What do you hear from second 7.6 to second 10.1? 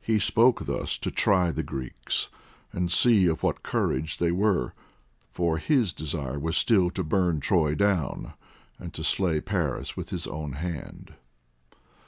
town and to slay Paris with